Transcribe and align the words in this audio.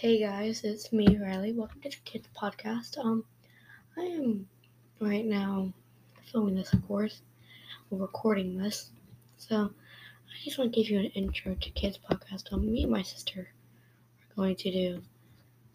Hey 0.00 0.18
guys, 0.18 0.64
it's 0.64 0.94
me, 0.94 1.18
Riley. 1.18 1.52
Welcome 1.52 1.82
to 1.82 1.90
the 1.90 1.96
Kids 2.06 2.26
Podcast. 2.34 2.96
Um, 2.96 3.22
I 3.98 4.00
am 4.00 4.48
right 4.98 5.26
now 5.26 5.74
filming 6.32 6.54
this, 6.54 6.72
of 6.72 6.88
course, 6.88 7.20
or 7.90 7.98
recording 7.98 8.56
this. 8.56 8.92
So, 9.36 9.56
I 9.56 10.42
just 10.42 10.56
want 10.56 10.72
to 10.72 10.80
give 10.80 10.90
you 10.90 11.00
an 11.00 11.10
intro 11.14 11.54
to 11.54 11.70
Kids 11.72 11.98
Podcast. 11.98 12.50
Um, 12.50 12.72
me 12.72 12.84
and 12.84 12.92
my 12.92 13.02
sister 13.02 13.40
are 14.22 14.34
going 14.36 14.56
to 14.56 14.72
do 14.72 15.02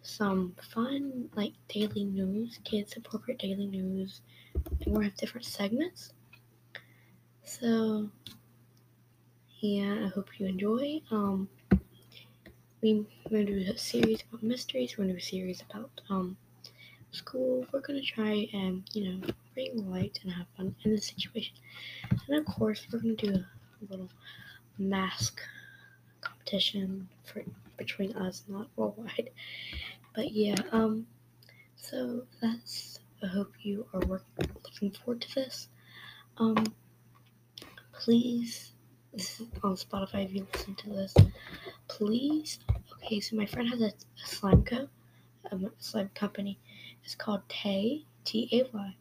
some 0.01 0.55
fun, 0.73 1.29
like 1.35 1.53
daily 1.67 2.05
news, 2.05 2.57
kids 2.63 2.97
appropriate 2.97 3.39
daily 3.39 3.67
news, 3.67 4.21
and 4.55 4.95
we're 4.95 5.03
have 5.03 5.15
different 5.17 5.45
segments. 5.45 6.13
So, 7.43 8.09
yeah, 9.59 10.05
I 10.05 10.07
hope 10.07 10.39
you 10.39 10.47
enjoy. 10.47 11.01
Um 11.11 11.47
we, 12.85 13.03
we're 13.31 13.43
gonna 13.43 13.45
do 13.45 13.71
a 13.71 13.77
series 13.79 14.21
about 14.29 14.43
mysteries. 14.43 14.95
We're 14.95 15.05
gonna 15.05 15.13
do 15.13 15.17
a 15.17 15.21
series 15.21 15.63
about 15.67 15.89
um 16.07 16.37
school. 17.09 17.65
We're 17.71 17.79
gonna 17.81 18.03
try 18.03 18.47
and 18.53 18.83
you 18.93 19.03
know 19.09 19.27
bring 19.55 19.89
light 19.89 20.19
and 20.21 20.31
have 20.31 20.45
fun 20.55 20.75
in 20.83 20.91
the 20.91 21.01
situation. 21.01 21.55
And 22.27 22.37
of 22.37 22.45
course, 22.45 22.85
we're 22.91 22.99
gonna 22.99 23.15
do 23.15 23.33
a 23.33 23.45
little 23.89 24.09
mask 24.77 25.41
competition 26.21 27.09
for 27.23 27.43
between 27.75 28.13
us, 28.17 28.43
not 28.47 28.67
worldwide. 28.75 29.31
But 30.15 30.31
yeah, 30.31 30.61
um, 30.71 31.07
so 31.77 32.27
that's. 32.39 32.99
I 33.23 33.27
hope 33.27 33.51
you 33.63 33.87
are 33.93 34.01
work, 34.01 34.25
looking 34.63 34.91
forward 34.91 35.21
to 35.21 35.33
this. 35.33 35.69
Um, 36.37 36.63
please, 37.93 38.73
this 38.73 38.74
on 39.63 39.75
Spotify. 39.75 40.25
If 40.25 40.33
you 40.33 40.47
listen 40.53 40.75
to 40.75 40.89
this, 40.89 41.13
please 41.87 42.59
Okay, 43.05 43.19
so 43.19 43.35
my 43.35 43.45
friend 43.45 43.69
has 43.69 43.81
a, 43.81 43.89
a 43.89 44.27
slime 44.27 44.63
co, 44.63 44.87
a 45.51 45.57
slime 45.77 46.09
company. 46.15 46.57
It's 47.03 47.13
called 47.13 47.41
Tay 47.47 48.03
T 48.23 48.49
A 48.51 48.75
Y 48.75 48.95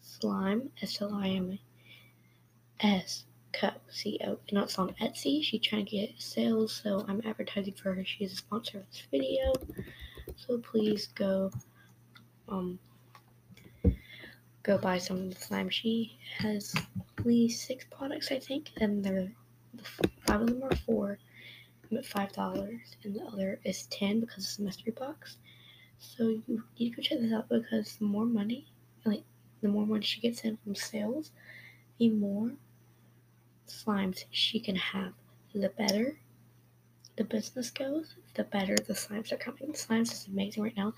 Slime 0.00 0.70
S 0.80 1.02
L 1.02 1.12
I 1.12 1.28
M 1.28 1.58
S 2.80 3.26
Co 3.52 3.68
C 3.90 4.18
O. 4.24 4.38
And 4.48 4.58
it's 4.58 4.78
on 4.78 4.94
Etsy. 5.02 5.44
She's 5.44 5.60
trying 5.60 5.84
to 5.84 5.90
get 5.90 6.14
sales, 6.16 6.80
so 6.82 7.04
I'm 7.08 7.20
advertising 7.26 7.74
for 7.74 7.92
her. 7.92 8.06
She's 8.06 8.32
a 8.32 8.36
sponsor 8.36 8.78
of 8.78 8.86
this 8.90 9.02
video, 9.10 9.52
so 10.36 10.56
please 10.56 11.08
go 11.08 11.50
um 12.48 12.78
go 14.62 14.78
buy 14.78 14.96
some 14.96 15.18
of 15.18 15.34
the 15.34 15.38
slime. 15.38 15.68
She 15.68 16.16
has 16.38 16.74
at 16.74 17.26
least 17.26 17.66
six 17.66 17.84
products, 17.90 18.32
I 18.32 18.38
think, 18.38 18.70
and 18.78 19.04
they're 19.04 19.30
five 20.26 20.42
of 20.42 20.46
them 20.48 20.62
are 20.62 20.76
for 20.76 21.18
at 21.96 22.06
five 22.06 22.32
dollars 22.32 22.96
and 23.04 23.14
the 23.14 23.22
other 23.24 23.60
is 23.64 23.86
ten 23.86 24.20
because 24.20 24.44
it's 24.44 24.58
a 24.58 24.62
mystery 24.62 24.92
box. 24.92 25.36
So 25.98 26.28
you 26.28 26.64
need 26.78 26.90
to 26.90 26.96
go 26.96 27.02
check 27.02 27.20
this 27.20 27.32
out 27.32 27.48
because 27.48 27.96
the 27.96 28.04
more 28.04 28.24
money, 28.24 28.66
like 29.04 29.24
the 29.60 29.68
more 29.68 29.86
money 29.86 30.04
she 30.04 30.20
gets 30.20 30.40
in 30.40 30.56
from 30.64 30.74
sales, 30.74 31.30
the 31.98 32.10
more 32.10 32.52
slimes 33.68 34.24
she 34.30 34.58
can 34.58 34.76
have. 34.76 35.12
The 35.54 35.68
better 35.68 36.18
the 37.16 37.24
business 37.24 37.70
goes, 37.70 38.14
the 38.34 38.44
better 38.44 38.74
the 38.76 38.94
slimes 38.94 39.32
are 39.32 39.36
coming. 39.36 39.72
The 39.72 39.78
slimes 39.78 40.12
is 40.12 40.26
amazing 40.26 40.62
right 40.62 40.76
now. 40.76 40.94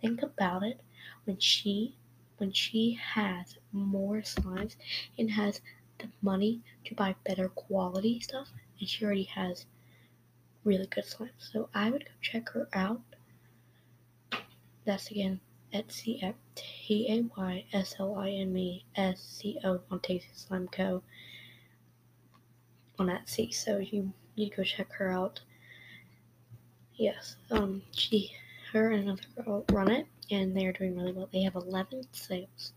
Think 0.00 0.22
about 0.22 0.62
it. 0.62 0.80
When 1.24 1.38
she 1.38 1.94
when 2.38 2.52
she 2.52 2.98
has 3.14 3.58
more 3.72 4.18
slimes 4.18 4.76
and 5.18 5.30
has 5.32 5.60
the 5.98 6.08
money 6.22 6.62
to 6.84 6.94
buy 6.94 7.14
better 7.24 7.48
quality 7.48 8.20
stuff, 8.20 8.48
and 8.80 8.88
she 8.88 9.04
already 9.04 9.24
has 9.24 9.66
really 10.64 10.86
good 10.86 11.04
slime. 11.04 11.30
So 11.38 11.68
I 11.74 11.90
would 11.90 12.04
go 12.04 12.10
check 12.20 12.48
her 12.50 12.68
out. 12.72 13.00
That's 14.84 15.10
again 15.10 15.40
Etsy 15.72 16.22
at 16.22 16.34
T 16.54 17.06
A 17.10 17.40
Y 17.40 17.64
S 17.72 17.96
L 17.98 18.16
I 18.16 18.30
M 18.30 18.56
E 18.56 18.84
S 18.96 19.20
C 19.20 19.58
O 19.64 19.80
on 19.90 20.00
Tasty 20.00 20.30
Slime 20.34 20.68
Co. 20.68 21.02
on 22.98 23.08
Etsy. 23.08 23.52
So 23.52 23.78
you 23.78 24.12
to 24.36 24.56
go 24.56 24.62
check 24.62 24.92
her 24.92 25.10
out. 25.10 25.40
Yes, 26.94 27.36
um, 27.50 27.82
she, 27.92 28.32
her 28.72 28.90
and 28.90 29.04
another 29.04 29.22
girl 29.36 29.64
run 29.70 29.90
it, 29.90 30.06
and 30.30 30.56
they 30.56 30.66
are 30.66 30.72
doing 30.72 30.96
really 30.96 31.12
well. 31.12 31.28
They 31.32 31.42
have 31.42 31.54
11 31.54 32.08
sales. 32.12 32.72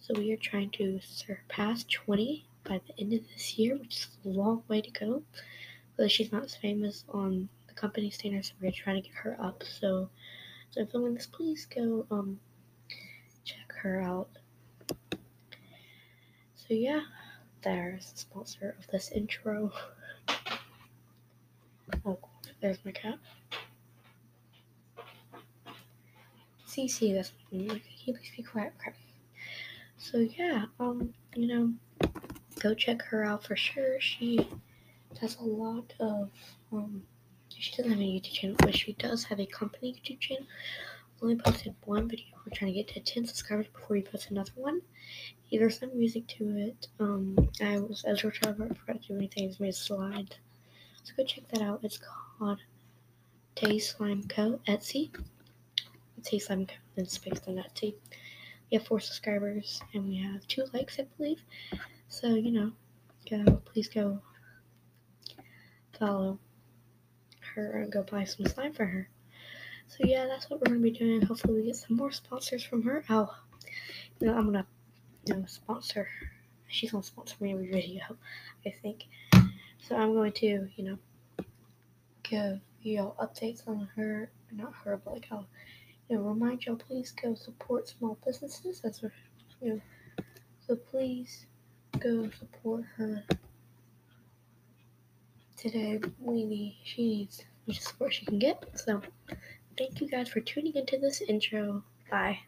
So 0.00 0.14
we 0.16 0.32
are 0.32 0.36
trying 0.36 0.70
to 0.70 1.00
surpass 1.02 1.84
20 1.84 2.46
by 2.64 2.80
the 2.86 3.00
end 3.00 3.12
of 3.12 3.20
this 3.28 3.58
year, 3.58 3.76
which 3.76 3.96
is 3.96 4.08
a 4.24 4.28
long 4.28 4.62
way 4.68 4.80
to 4.80 4.90
go 4.90 5.22
but 5.98 6.10
she's 6.10 6.32
not 6.32 6.44
as 6.44 6.54
famous 6.54 7.04
on 7.10 7.48
the 7.66 7.74
company 7.74 8.08
standards, 8.08 8.48
so 8.48 8.54
we're 8.62 8.70
trying 8.70 9.02
to 9.02 9.06
get 9.06 9.16
her 9.18 9.36
up. 9.42 9.62
So, 9.64 10.08
so 10.70 10.80
I'm 10.80 10.86
filming 10.86 11.14
this. 11.14 11.26
Please 11.26 11.66
go 11.66 12.06
um 12.10 12.38
check 13.44 13.72
her 13.82 14.00
out. 14.00 14.28
So 16.54 16.70
yeah, 16.70 17.02
there's 17.62 18.12
the 18.12 18.18
sponsor 18.18 18.76
of 18.78 18.86
this 18.86 19.10
intro. 19.12 19.72
Oh, 22.04 22.18
there's 22.60 22.76
my 22.84 22.92
cat. 22.92 23.18
CC, 26.68 27.14
that's 27.14 27.32
like, 27.50 27.66
can 27.66 27.80
you 28.04 28.12
please 28.12 28.30
be 28.36 28.42
quiet? 28.42 28.74
Crap. 28.78 28.94
So 29.98 30.18
yeah, 30.18 30.66
um, 30.80 31.12
you 31.34 31.46
know, 31.48 31.72
go 32.60 32.72
check 32.74 33.02
her 33.02 33.24
out 33.24 33.44
for 33.44 33.56
sure. 33.56 34.00
She 34.00 34.48
does 35.20 35.36
a 35.40 35.44
lot 35.44 35.92
of 36.00 36.30
um 36.72 37.02
she 37.48 37.72
doesn't 37.76 37.90
have 37.90 38.00
a 38.00 38.02
YouTube 38.02 38.32
channel, 38.32 38.56
but 38.60 38.76
she 38.76 38.92
does 38.94 39.24
have 39.24 39.40
a 39.40 39.46
company 39.46 39.92
YouTube 39.92 40.20
channel. 40.20 40.46
only 41.20 41.36
posted 41.36 41.74
one 41.84 42.08
video. 42.08 42.26
We're 42.46 42.56
trying 42.56 42.72
to 42.72 42.76
get 42.82 42.88
to 42.94 43.00
10 43.00 43.26
subscribers 43.26 43.66
before 43.66 43.96
we 43.96 44.02
post 44.02 44.30
another 44.30 44.52
one. 44.54 44.80
There's 45.50 45.80
some 45.80 45.96
music 45.98 46.26
to 46.28 46.56
it. 46.56 46.86
Um, 47.00 47.50
I 47.60 47.80
was 47.80 48.04
Ezra 48.06 48.30
Trevor. 48.30 48.68
I 48.70 48.74
forgot 48.74 49.02
to 49.02 49.08
do 49.08 49.16
anything. 49.16 49.52
Made 49.58 49.70
a 49.70 49.72
slide. 49.72 50.36
So 51.02 51.14
go 51.16 51.24
check 51.24 51.48
that 51.48 51.62
out. 51.62 51.80
It's 51.82 51.98
called 52.38 52.60
Tay 53.56 53.78
Slime 53.78 54.24
Co. 54.28 54.60
Etsy. 54.68 55.10
Tay 56.22 56.38
Slime 56.38 56.66
Co. 56.66 56.74
Then 56.94 57.06
space 57.06 57.40
on 57.48 57.56
Etsy. 57.56 57.94
We 58.70 58.76
have 58.76 58.86
four 58.86 59.00
subscribers 59.00 59.80
and 59.94 60.06
we 60.08 60.16
have 60.16 60.46
two 60.46 60.64
likes, 60.72 60.98
I 60.98 61.06
believe. 61.16 61.42
So 62.08 62.34
you 62.34 62.50
know, 62.50 62.72
go 63.30 63.62
please 63.64 63.88
go 63.88 64.20
follow 65.98 66.38
her 67.54 67.82
and 67.82 67.92
go 67.92 68.02
buy 68.02 68.24
some 68.24 68.46
slime 68.46 68.72
for 68.72 68.84
her. 68.84 69.08
So 69.88 69.98
yeah, 70.00 70.26
that's 70.26 70.50
what 70.50 70.60
we're 70.60 70.74
gonna 70.74 70.80
be 70.80 70.90
doing. 70.90 71.22
Hopefully 71.22 71.60
we 71.60 71.66
get 71.66 71.76
some 71.76 71.96
more 71.96 72.12
sponsors 72.12 72.62
from 72.62 72.82
her. 72.82 73.04
Oh, 73.08 73.34
you 74.20 74.26
know, 74.26 74.36
I'm 74.36 74.46
gonna 74.46 74.66
you 75.26 75.34
know 75.34 75.44
sponsor. 75.46 76.08
She's 76.68 76.92
gonna 76.92 77.02
sponsor 77.02 77.36
me 77.40 77.52
every 77.52 77.70
video, 77.70 78.02
I 78.66 78.74
think. 78.82 79.06
So 79.80 79.96
I'm 79.96 80.12
going 80.12 80.32
to 80.32 80.68
you 80.76 80.84
know 80.84 80.98
give 82.22 82.60
y'all 82.82 83.16
updates 83.20 83.66
on 83.66 83.88
her, 83.96 84.30
not 84.52 84.74
her, 84.84 85.00
but 85.02 85.14
like 85.14 85.26
I'll 85.30 85.46
know 86.10 86.22
remind 86.22 86.64
y'all 86.64 86.76
please 86.76 87.12
go 87.12 87.34
support 87.34 87.88
small 87.88 88.18
businesses. 88.24 88.80
That's 88.80 89.02
what 89.02 89.12
you. 89.60 89.80
So 90.66 90.76
please 90.76 91.46
go 91.98 92.30
support 92.30 92.84
her 92.96 93.24
today 95.58 96.00
we 96.20 96.44
need 96.44 96.76
she 96.84 97.02
needs 97.02 97.44
the 97.66 97.74
support 97.74 98.14
she 98.14 98.24
can 98.24 98.38
get. 98.38 98.64
So 98.78 99.02
thank 99.76 100.00
you 100.00 100.08
guys 100.08 100.28
for 100.28 100.40
tuning 100.40 100.74
into 100.74 100.98
this 100.98 101.20
intro. 101.20 101.82
Bye. 102.10 102.38